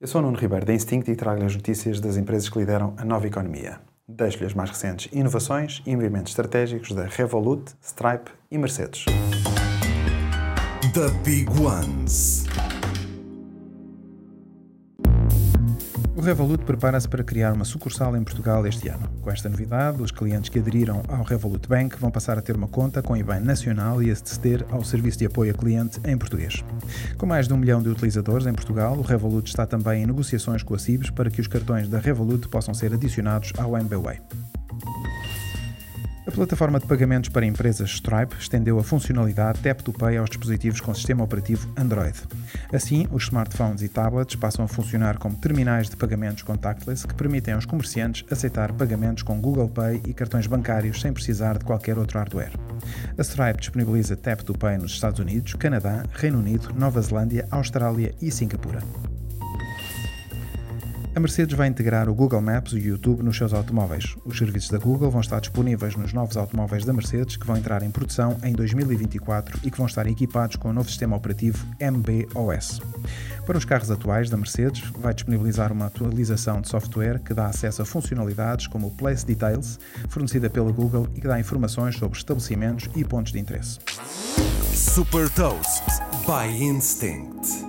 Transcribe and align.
Eu 0.00 0.06
sou 0.06 0.22
Nuno 0.22 0.38
Ribeiro 0.38 0.64
da 0.64 0.72
Instinct 0.72 1.10
e 1.10 1.16
trago-lhe 1.16 1.44
as 1.44 1.56
notícias 1.56 1.98
das 1.98 2.16
empresas 2.16 2.48
que 2.48 2.56
lideram 2.56 2.94
a 2.96 3.04
nova 3.04 3.26
economia. 3.26 3.80
Deixo-lhe 4.06 4.46
as 4.46 4.54
mais 4.54 4.70
recentes 4.70 5.12
inovações 5.12 5.82
e 5.84 5.96
movimentos 5.96 6.30
estratégicos 6.30 6.92
da 6.92 7.06
Revolut, 7.06 7.72
Stripe 7.82 8.30
e 8.48 8.56
Mercedes. 8.56 9.06
The 10.94 11.08
Big 11.24 11.50
Ones. 11.60 12.47
O 16.16 16.20
Revolut 16.20 16.64
prepara-se 16.64 17.08
para 17.08 17.22
criar 17.22 17.52
uma 17.52 17.64
sucursal 17.64 18.16
em 18.16 18.24
Portugal 18.24 18.66
este 18.66 18.88
ano. 18.88 19.08
Com 19.22 19.30
esta 19.30 19.48
novidade, 19.48 20.02
os 20.02 20.10
clientes 20.10 20.50
que 20.50 20.58
aderiram 20.58 21.02
ao 21.06 21.22
Revolut 21.22 21.68
Bank 21.68 21.96
vão 21.98 22.10
passar 22.10 22.36
a 22.36 22.42
ter 22.42 22.56
uma 22.56 22.66
conta 22.66 23.00
com 23.00 23.16
IBAN 23.16 23.40
nacional 23.40 24.02
e 24.02 24.10
aceder 24.10 24.66
ao 24.70 24.82
serviço 24.82 25.18
de 25.18 25.26
apoio 25.26 25.52
a 25.52 25.54
cliente 25.54 26.00
em 26.04 26.18
português. 26.18 26.64
Com 27.16 27.26
mais 27.26 27.46
de 27.46 27.54
um 27.54 27.56
milhão 27.56 27.80
de 27.80 27.88
utilizadores 27.88 28.46
em 28.46 28.52
Portugal, 28.52 28.96
o 28.96 29.02
Revolut 29.02 29.48
está 29.48 29.64
também 29.64 30.02
em 30.02 30.06
negociações 30.06 30.62
com 30.62 30.74
a 30.74 30.78
CIBS 30.78 31.10
para 31.10 31.30
que 31.30 31.40
os 31.40 31.46
cartões 31.46 31.88
da 31.88 31.98
Revolut 31.98 32.48
possam 32.48 32.74
ser 32.74 32.92
adicionados 32.92 33.52
ao 33.56 33.76
MBWay. 33.76 34.18
Plataforma 36.38 36.78
de 36.78 36.86
pagamentos 36.86 37.30
para 37.30 37.44
empresas 37.44 37.90
Stripe 37.90 38.36
estendeu 38.38 38.78
a 38.78 38.84
funcionalidade 38.84 39.58
Tap 39.58 39.80
to 39.82 39.92
Pay 39.92 40.18
aos 40.18 40.30
dispositivos 40.30 40.80
com 40.80 40.94
sistema 40.94 41.24
operativo 41.24 41.68
Android. 41.76 42.16
Assim, 42.72 43.08
os 43.10 43.24
smartphones 43.24 43.82
e 43.82 43.88
tablets 43.88 44.36
passam 44.36 44.64
a 44.64 44.68
funcionar 44.68 45.18
como 45.18 45.34
terminais 45.34 45.90
de 45.90 45.96
pagamentos 45.96 46.44
contactless 46.44 47.04
que 47.04 47.14
permitem 47.14 47.54
aos 47.54 47.66
comerciantes 47.66 48.24
aceitar 48.30 48.72
pagamentos 48.72 49.24
com 49.24 49.40
Google 49.40 49.68
Pay 49.68 50.00
e 50.06 50.14
cartões 50.14 50.46
bancários 50.46 51.00
sem 51.00 51.12
precisar 51.12 51.58
de 51.58 51.64
qualquer 51.64 51.98
outro 51.98 52.20
hardware. 52.20 52.52
A 53.18 53.22
Stripe 53.24 53.58
disponibiliza 53.58 54.16
Tap 54.16 54.42
to 54.42 54.56
Pay 54.56 54.78
nos 54.78 54.92
Estados 54.92 55.18
Unidos, 55.18 55.54
Canadá, 55.54 56.04
Reino 56.12 56.38
Unido, 56.38 56.72
Nova 56.72 57.02
Zelândia, 57.02 57.48
Austrália 57.50 58.14
e 58.22 58.30
Singapura. 58.30 58.78
A 61.18 61.20
Mercedes 61.20 61.56
vai 61.56 61.66
integrar 61.66 62.08
o 62.08 62.14
Google 62.14 62.40
Maps 62.40 62.74
e 62.74 62.76
o 62.76 62.78
YouTube 62.78 63.24
nos 63.24 63.36
seus 63.36 63.52
automóveis. 63.52 64.14
Os 64.24 64.38
serviços 64.38 64.70
da 64.70 64.78
Google 64.78 65.10
vão 65.10 65.20
estar 65.20 65.40
disponíveis 65.40 65.96
nos 65.96 66.12
novos 66.12 66.36
automóveis 66.36 66.84
da 66.84 66.92
Mercedes 66.92 67.36
que 67.36 67.44
vão 67.44 67.56
entrar 67.56 67.82
em 67.82 67.90
produção 67.90 68.38
em 68.44 68.52
2024 68.52 69.58
e 69.64 69.68
que 69.68 69.76
vão 69.76 69.88
estar 69.88 70.06
equipados 70.06 70.54
com 70.54 70.70
o 70.70 70.72
novo 70.72 70.88
sistema 70.88 71.16
operativo 71.16 71.66
MBOS. 71.80 72.80
Para 73.44 73.58
os 73.58 73.64
carros 73.64 73.90
atuais 73.90 74.30
da 74.30 74.36
Mercedes, 74.36 74.80
vai 74.96 75.12
disponibilizar 75.12 75.72
uma 75.72 75.86
atualização 75.86 76.60
de 76.60 76.68
software 76.68 77.18
que 77.18 77.34
dá 77.34 77.46
acesso 77.46 77.82
a 77.82 77.84
funcionalidades 77.84 78.68
como 78.68 78.86
o 78.86 78.92
Place 78.92 79.26
Details, 79.26 79.80
fornecida 80.08 80.48
pela 80.48 80.70
Google 80.70 81.08
e 81.16 81.20
que 81.20 81.26
dá 81.26 81.40
informações 81.40 81.96
sobre 81.96 82.16
estabelecimentos 82.16 82.88
e 82.94 83.02
pontos 83.04 83.32
de 83.32 83.40
interesse. 83.40 83.80
Super 84.72 85.28
Toast 85.30 85.82
by 86.24 86.46
Instinct. 86.62 87.67